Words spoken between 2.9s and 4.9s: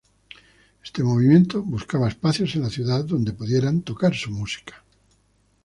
donde pudieran tocar su música.